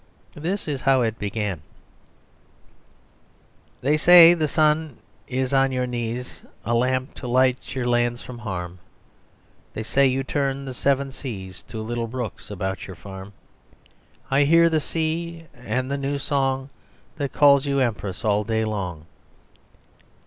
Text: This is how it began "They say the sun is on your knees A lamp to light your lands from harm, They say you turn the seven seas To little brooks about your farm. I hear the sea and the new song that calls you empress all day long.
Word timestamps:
This 0.33 0.67
is 0.67 0.81
how 0.81 1.03
it 1.03 1.19
began 1.19 1.61
"They 3.81 3.97
say 3.97 4.33
the 4.33 4.47
sun 4.47 4.97
is 5.27 5.53
on 5.53 5.71
your 5.71 5.85
knees 5.85 6.41
A 6.65 6.73
lamp 6.73 7.13
to 7.13 7.27
light 7.27 7.75
your 7.75 7.85
lands 7.85 8.19
from 8.19 8.39
harm, 8.39 8.79
They 9.75 9.83
say 9.83 10.07
you 10.07 10.23
turn 10.23 10.65
the 10.65 10.73
seven 10.73 11.11
seas 11.11 11.61
To 11.67 11.79
little 11.83 12.07
brooks 12.07 12.49
about 12.49 12.87
your 12.87 12.95
farm. 12.95 13.33
I 14.31 14.41
hear 14.45 14.71
the 14.71 14.79
sea 14.81 15.45
and 15.53 15.91
the 15.91 15.99
new 15.99 16.17
song 16.17 16.71
that 17.17 17.31
calls 17.31 17.67
you 17.67 17.77
empress 17.79 18.25
all 18.25 18.43
day 18.43 18.65
long. 18.65 19.05